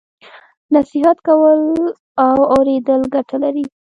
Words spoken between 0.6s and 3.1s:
نصیحت کول او اوریدل